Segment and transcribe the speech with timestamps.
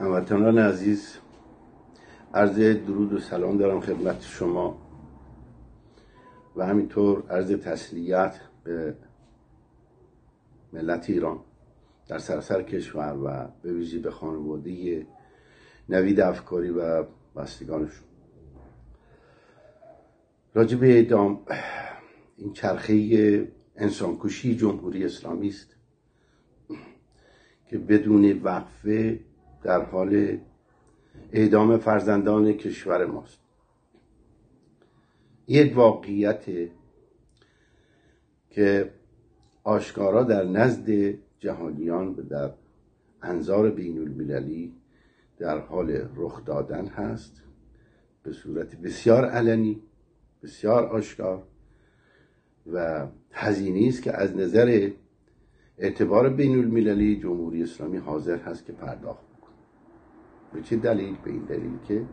[0.00, 1.16] هموطنان عزیز
[2.34, 4.78] عرض درود و سلام دارم خدمت شما
[6.56, 8.94] و همینطور عرض تسلیت به
[10.72, 11.40] ملت ایران
[12.08, 15.06] در سراسر کشور و به ویژه به خانواده
[15.88, 17.04] نوید افکاری و
[17.36, 18.08] بستگانشون.
[20.54, 21.40] راجب اعدام
[22.36, 25.76] این چرخه انسانکشی جمهوری اسلامی است
[27.66, 29.20] که بدون وقفه
[29.62, 30.38] در حال
[31.32, 33.38] اعدام فرزندان کشور ماست.
[35.48, 36.44] یک واقعیت
[38.50, 38.90] که
[39.64, 42.50] آشکارا در نزد جهانیان و در
[43.22, 44.74] انظار بین المللی
[45.38, 47.42] در حال رخ دادن هست
[48.22, 49.82] به صورت بسیار علنی
[50.42, 51.42] بسیار آشکار
[52.72, 54.90] و هزینه است که از نظر
[55.78, 59.27] اعتبار بین المللی جمهوری اسلامی حاضر هست که پرداخت.
[60.52, 62.04] به چه دلیل؟ به این دلیل که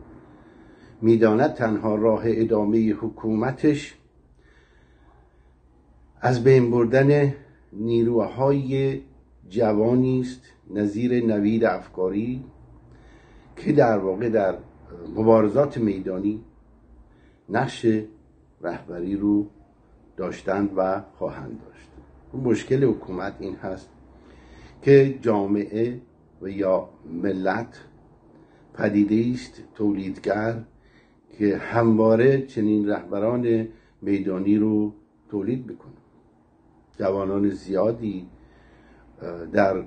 [1.00, 3.98] می‌داند تنها راه ادامه حکومتش
[6.20, 7.34] از بین بردن
[7.72, 9.00] نیروهای
[9.48, 12.44] جوانی است نظیر نوید افکاری
[13.56, 14.58] که در واقع در
[15.16, 16.44] مبارزات میدانی
[17.48, 17.86] نقش
[18.60, 19.46] رهبری رو
[20.16, 21.90] داشتند و خواهند داشت
[22.44, 23.88] مشکل حکومت این هست
[24.82, 26.00] که جامعه
[26.42, 26.88] و یا
[27.22, 27.80] ملت
[28.76, 30.62] پدیده است تولیدگر
[31.38, 33.68] که همواره چنین رهبران
[34.02, 34.92] میدانی رو
[35.30, 35.92] تولید بکنه
[36.98, 38.26] جوانان زیادی
[39.52, 39.82] در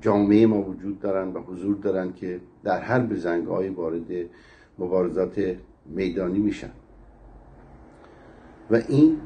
[0.00, 4.06] جامعه ما وجود دارن و حضور دارن که در هر بزنگ های وارد
[4.78, 6.70] مبارزات میدانی میشن.
[8.70, 9.16] و این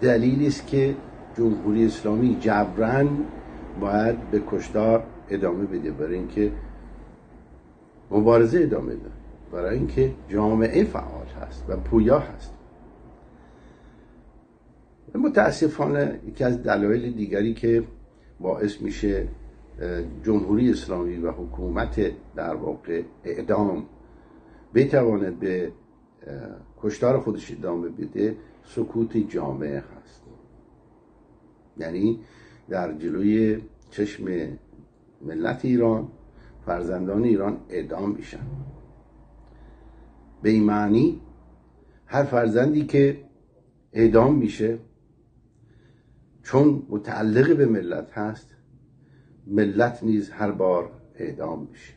[0.00, 0.96] دلیلی است که
[1.36, 3.24] جمهوری اسلامی جبران
[3.80, 6.52] باید به کشتار ادامه بده برای اینکه
[8.10, 9.10] مبارزه ادامه ده
[9.52, 12.52] برای اینکه جامعه فعال هست و پویا هست.
[15.14, 17.84] متاسفانه یکی از دلایل دیگری که
[18.40, 19.28] باعث میشه
[20.24, 23.86] جمهوری اسلامی و حکومت در واقع اعدام
[24.74, 25.72] بتواند به
[26.82, 30.22] کشتار خودش ادامه بده سکوت جامعه هست.
[31.78, 32.20] یعنی
[32.68, 34.24] در جلوی چشم
[35.26, 36.08] ملت ایران
[36.66, 38.46] فرزندان ایران اعدام میشن.
[40.42, 41.20] به این معنی
[42.06, 43.24] هر فرزندی که
[43.92, 44.78] اعدام میشه
[46.42, 48.56] چون متعلق به ملت هست
[49.46, 51.92] ملت نیز هر بار اعدام میشه.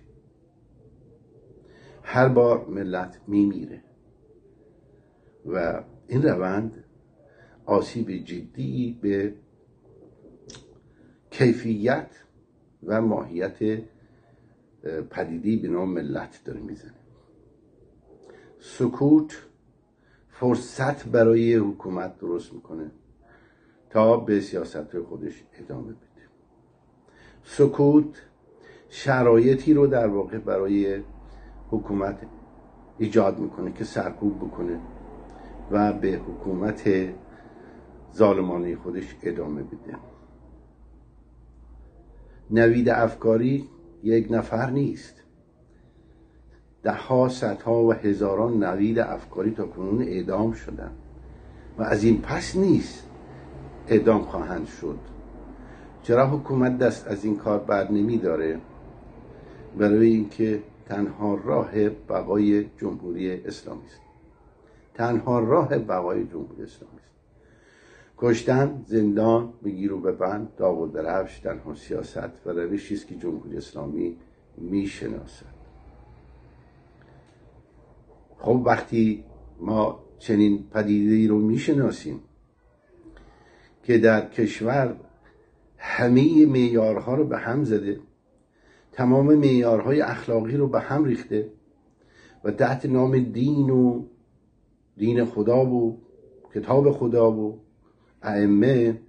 [2.03, 3.83] هر بار ملت میمیره.
[5.45, 6.83] و این روند
[7.65, 9.33] آسیب جدی به
[11.31, 12.09] کیفیت
[12.83, 13.57] و ماهیت
[15.09, 16.93] پدیدی به نام ملت داره می‌زنه.
[18.59, 19.45] سکوت
[20.29, 22.91] فرصت برای حکومت درست می‌کنه
[23.89, 25.99] تا به سیاست خودش ادامه بده.
[27.43, 28.21] سکوت
[28.89, 31.03] شرایطی رو در واقع برای
[31.69, 32.17] حکومت
[32.97, 34.79] ایجاد می‌کنه که سرکوب بکنه
[35.71, 37.09] و به حکومت
[38.15, 39.97] ظالمانه خودش ادامه بده.
[42.51, 43.69] نوید افکاری
[44.03, 45.13] یک نفر نیست.
[46.83, 50.91] ده ها صدها و هزاران نوید افکاری تا کنون اعدام شدن
[51.77, 53.07] و از این پس نیست
[53.87, 54.99] اعدام خواهند شد.
[56.03, 58.59] چرا حکومت دست از این کار بر نمی داره
[59.77, 64.01] برای اینکه تنها راه بقای جمهوری اسلامی است.
[64.93, 66.98] تنها راه بقای جمهوری اسلامی.
[68.21, 73.57] کشتن زندان بگیر و ببند داغ و درفش تنها سیاست و روشی است که جمهوری
[73.57, 74.17] اسلامی
[74.57, 75.45] می‌شناسد.
[78.37, 79.23] خب وقتی
[79.59, 82.19] ما چنین پدیده ای رو می‌شناسیم
[83.83, 84.95] که در کشور
[85.77, 87.99] همه معیارها رو به هم زده
[88.91, 91.51] تمام معیارهای اخلاقی رو به هم ریخته
[92.43, 94.05] و تحت نام دین و
[94.97, 96.01] دین خدا و
[96.53, 97.59] کتاب خدا و
[98.21, 98.99] ائمه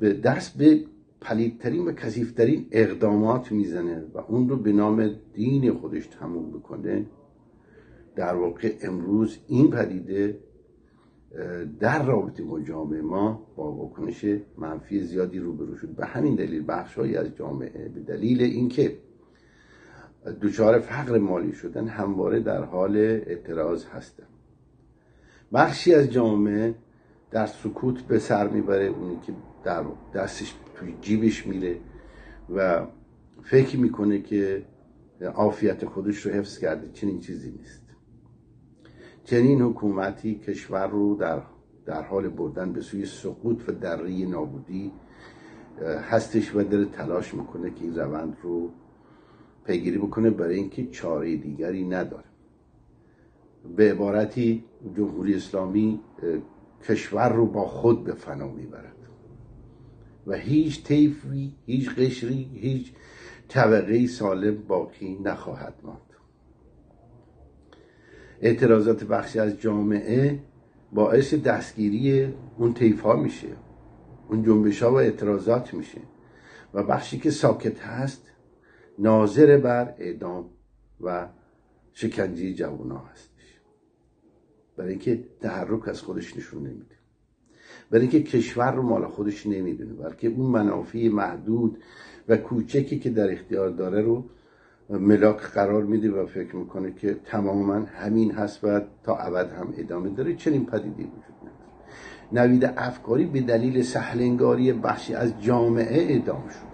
[0.00, 0.84] به دست به
[1.20, 7.06] پلیدترین و کثیفترین اقدامات می‌زنه و اون رو به نام دین خودش تموم بکنه.
[8.16, 10.38] در واقع امروز این پدیده
[11.80, 14.26] در رابطه با جامعه ما با واکنش
[14.58, 15.88] منفی زیادی روبرو شد.
[15.88, 18.98] به همین دلیل بخشهایی از جامعه به دلیل اینکه
[20.42, 24.26] دچار فقر مالی شدن همواره در حال اعتراض هستن.
[25.52, 26.74] بخشی از جامعه
[27.32, 29.32] در سکوت به سر می‌بره اونی که
[29.64, 29.84] در
[30.14, 31.78] دستش توی جیبش میره
[32.54, 32.86] و
[33.42, 34.62] فکر می‌کنه که
[35.34, 36.90] عافیت خودش رو حفظ کرده.
[36.92, 37.82] چنین چیزی نیست.
[39.24, 41.42] چنین حکومتی کشور رو در,
[41.86, 44.92] در حال بردن به سوی سقوط و دره نابودی
[46.10, 48.70] هستش و داره تلاش می‌کنه که این روند رو
[49.64, 52.24] پیگیری بکنه برای اینکه چاره دیگری نداره.
[53.76, 54.64] به عبارتی
[54.96, 56.00] جمهوری اسلامی
[56.88, 58.96] کشور رو با خود به فنا می‌برد.
[60.26, 62.92] و هیچ طیفی هیچ قشری هیچ
[63.48, 65.98] طبقه سالم باقی نخواهد ماند.
[68.40, 70.38] اعتراضات بخشی از جامعه
[70.92, 73.48] باعث دستگیری اون طیف ها میشه.
[74.28, 76.00] اون جنبش ها و اعتراضات میشه.
[76.74, 78.22] و بخشی که ساکت هست
[78.98, 80.50] ناظر بر اعدام
[81.00, 81.28] و
[81.92, 83.31] شکنجه جوان ها هستش
[84.82, 86.96] برای اینکه تحرک از خودش نشون نمیده.
[87.90, 91.78] برای اینکه کشور رو مال خودش نمی‌دونه بلکه اون منافع محدود
[92.28, 94.24] و کوچکی که در اختیار داره رو
[94.90, 100.10] ملاک قرار میده و فکر می‌کنه که تماما همین هست و تا ابد هم ادامه
[100.10, 100.34] داره.
[100.34, 101.62] چنین پدیدی وجود نداره.
[102.32, 106.72] نوید افکاری به دلیل سهلنگاری بخشی از جامعه اعدام شد.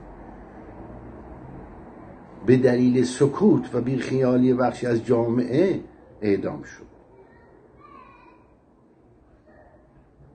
[2.46, 5.80] به دلیل سکوت و بیخیالی بخشی از جامعه
[6.22, 6.87] اعدام شد.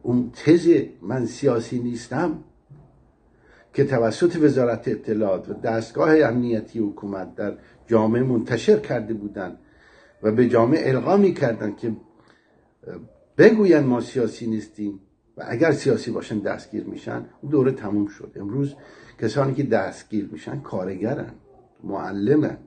[0.04, 0.70] اون تز
[1.02, 2.44] من سیاسی نیستم
[3.74, 7.58] که توسط وزارت اطلاعات و دستگاه امنیتی حکومت در
[7.88, 9.58] جامعه منتشر کرده بودند
[10.24, 11.96] و به جامعه القا می‌کردن که
[13.38, 15.00] بگوین ما سیاسی نیستیم
[15.38, 18.32] و اگر سیاسی باشن دستگیر میشن دوره تموم شد.
[18.36, 18.76] امروز
[19.20, 21.34] کسانی که دستگیر میشن کارگرن
[21.84, 22.58] معلمن.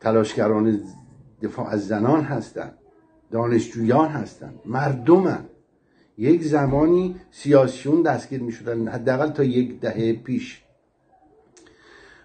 [0.00, 0.80] تلاشگران
[1.42, 2.78] دفاع از زنان هستند
[3.30, 5.44] دانشجویان هستند مردمن.
[6.18, 10.62] یک زمانی سیاسیون دستگیر می شدن حداقل تا یک دهه پیش.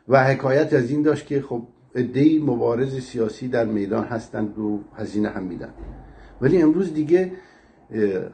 [0.08, 5.30] و حکایت از این داشت که خب عدهای مبارز سیاسی در میدان هستند و هزینه
[5.30, 5.74] هم میدن.
[6.42, 7.32] ولی امروز دیگه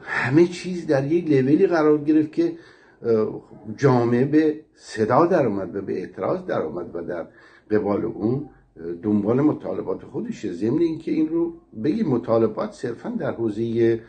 [0.02, 2.52] همه چیز در یک لولی قرار گرفت که
[3.76, 7.26] جامعه به صدا در اومد و به اعتراض در اومد و در
[7.70, 8.48] قبال اون
[9.02, 11.52] دنبال مطالبات خودشه ضمن اینکه این رو
[11.84, 14.00] بگی مطالبات صرفا در حوزه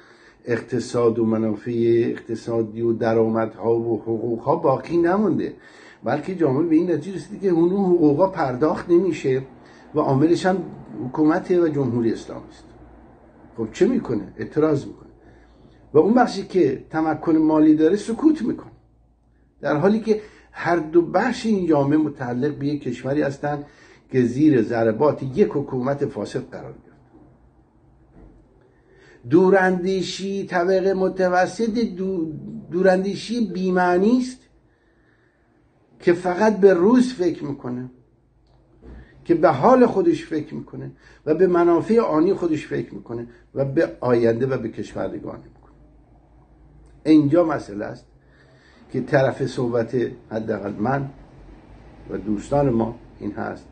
[0.47, 5.53] اقتصاد و منافع اقتصادی و درآمدها و حقوقها باقی نمونده.
[6.03, 9.41] بلکه جامعه به این نتیجه رسیده که اون حقوقا پرداخت نمیشه
[9.95, 10.57] و عاملش هم
[11.05, 12.63] حکومت و جمهوری اسلامی است.
[13.57, 15.09] خب چه می‌کنه؟ اعتراض می‌کنه.
[15.93, 18.71] و اون بخشی که تمکن مالی داره سکوت می‌کنه.
[19.61, 20.21] در حالی که
[20.51, 23.65] هر دو بخش این جامعه متعلق به یک کشوری هستند
[24.11, 26.73] که زیر ضربات یک حکومت فاسد قرار
[29.29, 31.79] دوراندیشی طبقه متوسط
[32.71, 34.39] دوراندیشی بیمعنی است
[35.99, 37.89] که فقط به روز فکر می‌کنه
[39.25, 40.91] که به حال خودش فکر می‌کنه
[41.25, 45.73] و به منافع آنی خودش فکر می‌کنه و به آینده و به کشور نگاه نمی‌کنه
[47.05, 48.05] اینجا مسئله است
[48.91, 49.95] که طرف صحبت
[50.31, 51.09] حداقل من
[52.09, 53.67] و دوستان ما این هست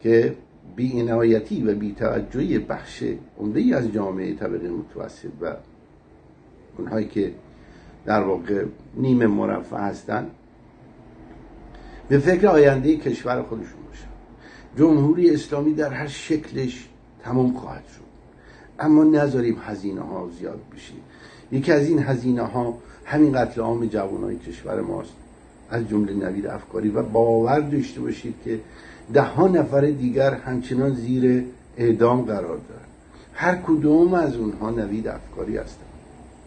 [0.00, 0.36] که
[0.76, 3.04] بی عنایتی و بی توجهی بخش
[3.38, 5.56] عمده ای از جامعه طبقه متوسط و
[6.78, 7.32] اونهایی که
[8.04, 8.64] در واقع
[8.96, 10.26] نیمه مرفع هستن
[12.08, 14.08] به فکر آینده کشور خودشون باشن.
[14.78, 16.88] جمهوری اسلامی در هر شکلش
[17.22, 18.06] تمام خواهد شد.
[18.80, 20.92] اما نذاریم هزینه ها زیاد بشه.
[21.52, 25.25] یکی از این هزینه ها همین قتل عام جوانای کشور ماست.
[25.70, 28.60] از جمله نوید افکاری و باور داشته باشید که
[29.12, 31.44] ده ها نفر دیگر همچنان زیر
[31.76, 32.86] اعدام قرار دارن
[33.34, 35.86] هر کدوم از اونها نوید افکاری هستن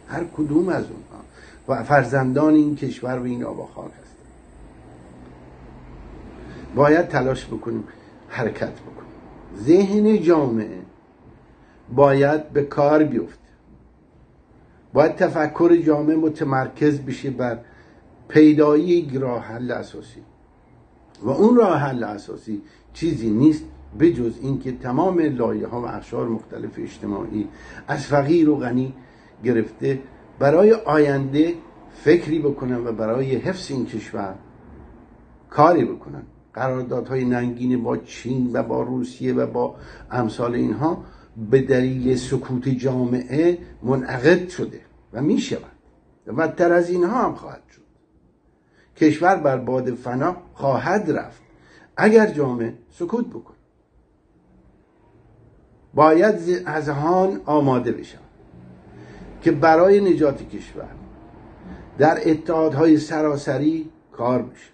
[0.08, 1.20] هر کدوم از اونها.
[1.68, 4.26] و فرزندان این کشور و این آباخان هستن
[6.76, 7.84] باید تلاش بکنیم
[8.28, 9.10] حرکت بکنیم.
[9.60, 10.80] ذهن جامعه
[11.96, 13.40] باید به کار بیفته.
[14.94, 17.58] باید تفکر جامعه متمرکز بشه بر
[18.30, 20.22] پیدایی یک راه حل اساسی.
[21.24, 22.62] و اون راه حل اساسی
[22.94, 23.64] چیزی نیست
[24.00, 27.48] بجز اینکه تمام لایه ها و اخشار مختلف اجتماعی
[27.88, 28.94] از فقیر و غنی
[29.44, 30.00] گرفته
[30.40, 31.54] برای آینده
[31.94, 34.36] فکری بکنن و برای حفظ این کشور
[35.50, 36.24] کاری بکنن.
[36.54, 39.76] قراردادهای ننگین با چین و با روسیه و با
[40.12, 41.04] امثال اینها
[41.52, 44.82] به دلیل سکوت جامعه منعقد شده
[45.14, 45.72] و می شود
[46.28, 47.79] و تر از اینها هم خواهد شد.
[49.00, 51.42] کشور بر باد فنا خواهد رفت.
[51.98, 53.54] اگر جامعه سکوت بکن.
[55.94, 58.20] باید از هان آماده بشن
[59.42, 60.90] که برای نجات کشور
[61.98, 64.72] در اتحادهای سراسری کار بشه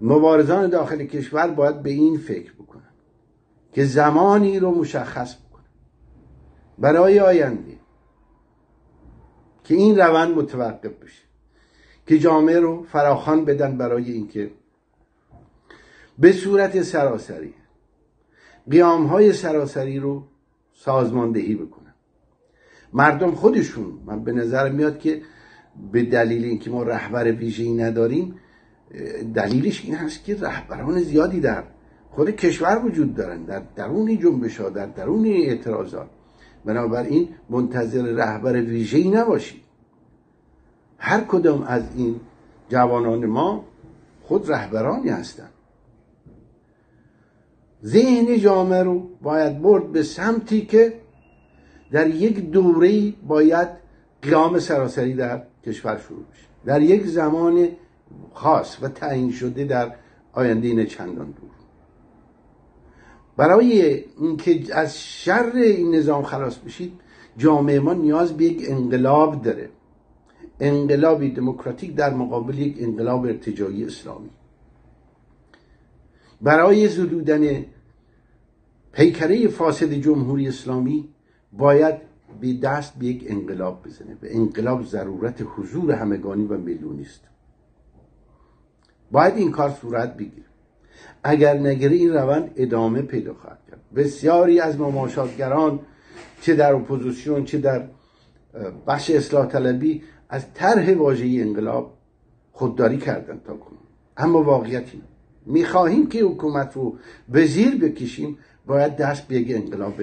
[0.00, 2.82] مبارزان داخل کشور باید به این فکر بکنن
[3.72, 5.64] که زمانی رو مشخص بکنن.
[6.78, 7.76] برای آینده
[9.64, 11.27] که این روند متوقف بشه.
[12.08, 14.50] که جامعه رو فراخان بدن برای اینکه
[16.18, 17.54] به صورت سراسری
[18.70, 20.22] قیام های سراسری رو
[20.72, 21.94] سازماندهی بکنن.
[22.92, 25.22] مردم خودشون من به نظر میاد که
[25.92, 28.34] به دلیل اینکه ما رهبر ویژه‌ای نداریم
[29.34, 31.64] دلیلش این هست که رهبران زیادی در
[32.10, 36.10] خود کشور وجود دارن در درون جنبش ها در درون اعتراضات.
[36.64, 39.67] بنابراین منتظر رهبر ویژه‌ای نباشید.
[40.98, 42.20] هر کدام از این
[42.68, 43.64] جوانان ما
[44.22, 45.52] خود رهبرانی هستند.
[47.84, 51.00] ذهن جامعه رو باید برد به سمتی که
[51.92, 53.68] در یک دوره باید
[54.22, 56.46] قیام سراسری در کشور شروع بشه.
[56.64, 57.68] در یک زمان
[58.32, 59.92] خاص و تعیین شده در
[60.32, 61.50] آینده چندان دور.
[63.36, 66.92] برای اینکه از شر این نظام خلاص بشید
[67.36, 69.70] جامعه ما نیاز به یک انقلاب داره.
[70.60, 74.30] انقلابی دموکراتیک در مقابل یک انقلاب ارتجاعی اسلامی.
[76.40, 77.64] برای زدودن
[78.92, 81.08] پیکره فاسد جمهوری اسلامی
[81.52, 81.94] باید
[82.40, 84.14] به دست به یک انقلاب بزنه.
[84.14, 87.20] به انقلاب ضرورت حضور همگانی و میلیونی است
[89.10, 90.44] باید این کار صورت بگیره.
[91.22, 93.80] اگر نگره این روند ادامه پیدا خواهد کرد.
[93.94, 95.80] بسیاری از مماشاتگران
[96.40, 97.88] چه در اپوزیسیون چه در
[98.86, 101.94] بخش اصلاح طلبی از طرح واژه انقلاب
[102.52, 103.78] خودداری کردن تا کنون.
[104.16, 105.02] اما واقعیتی
[105.46, 106.96] می‌خواهیم که حکومت رو
[107.28, 109.94] به زیر بکشیم باید دست به یک انقلاب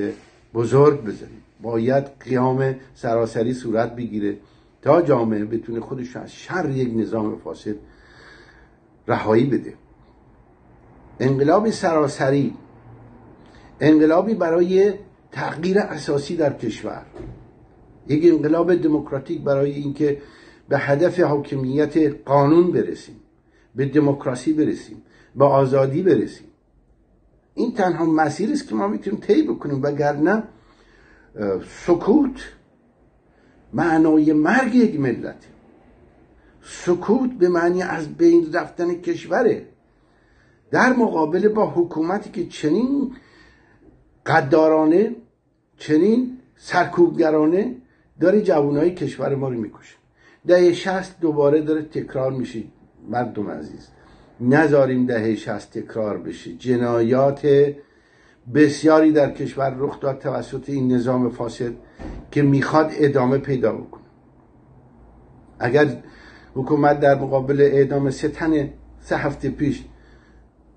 [0.53, 1.41] بزرگ بزنیم.
[1.61, 4.37] باید قیام سراسری صورت بگیره
[4.81, 7.75] تا جامعه بتونه خودش از شر یک نظام فاسد
[9.07, 9.73] رهایی بده.
[11.19, 12.53] انقلاب سراسری
[13.79, 14.93] انقلابی برای
[15.31, 17.05] تغییر اساسی در کشور.
[18.07, 20.21] یک انقلاب دموکراتیک برای اینکه
[20.69, 23.15] به هدف حاکمیت قانون برسیم
[23.75, 25.01] به دموکراسی برسیم
[25.35, 26.47] به آزادی برسیم.
[27.53, 29.83] این تنها مسیر است که ما می‌تونیم طی بکنیم.
[29.83, 30.43] وگرنه
[31.85, 32.53] سکوت
[33.73, 35.45] معنای مرگ یک ملت
[36.63, 39.67] سکوت به معنی از بین رفتن کشوره.
[40.71, 43.15] در مقابل با حکومتی که چنین
[44.25, 45.15] قدارانه
[45.77, 47.75] چنین سرکوبگرانه
[48.19, 49.95] داره جوانای کشور ما رو می‌کشه.
[50.47, 52.63] دهه شست دوباره داره تکرار میشه.
[53.09, 53.87] مردم عزیز
[54.41, 56.53] نذاریم دهه شست تکرار بشه.
[56.53, 57.47] جنایات
[58.53, 61.71] بسیاری در کشور رخ داد توسط این نظام فاسد
[62.31, 64.03] که می‌خواد ادامه پیدا بکنه.
[65.59, 65.87] اگر
[66.53, 68.69] حکومت در مقابل اعدام سه تن
[68.99, 69.85] سه هفته پیش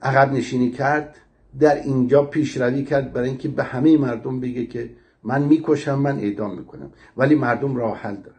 [0.02, 1.16] عقب نشینی کرد
[1.60, 4.90] در اینجا پیشروی کرد برای اینکه به همه مردم بگه که
[5.22, 6.90] من می‌کشم من اعدام می‌کنم.
[7.16, 8.36] ولی مردم راه حل دارن.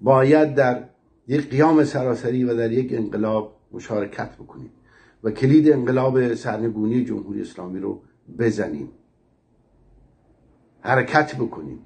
[0.00, 0.84] باید در
[1.28, 4.70] یک قیام سراسری و در یک انقلاب مشارکت بکنیم
[5.24, 8.02] و کلید انقلاب سرنگونی جمهوری اسلامی رو
[8.38, 8.88] بزنیم.
[10.80, 11.78] حرکت بکنیم.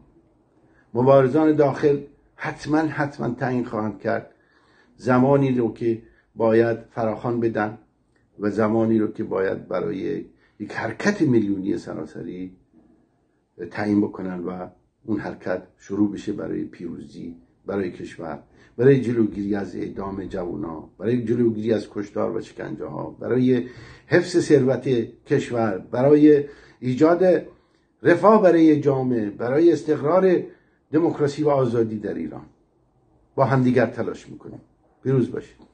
[0.94, 2.00] مبارزان داخل
[2.34, 4.30] حتما حتما تعیین خواهند کرد.
[4.96, 6.02] زمانی رو که
[6.36, 7.78] باید فراخان بدن
[8.38, 10.24] و زمانی رو که باید برای
[10.60, 12.56] یک حرکت میلیونی سراسری
[13.66, 14.68] تعیین بکنن و
[15.04, 17.36] اون حرکت شروع بشه برای پیروزی
[17.66, 18.42] برای کشور
[18.76, 23.66] برای جلوگیری از اعدام جوونا برای جلوگیری از کشتار و شکنجه ها برای
[24.06, 24.88] حفظ ثروت
[25.26, 26.44] کشور برای
[26.80, 27.24] ایجاد
[28.02, 30.42] رفاه برای جامعه برای استقرار
[30.92, 32.46] دموکراسی و آزادی در ایران.
[33.34, 34.60] با همدیگر تلاش می‌کنیم.
[35.02, 35.67] پیروز باشید.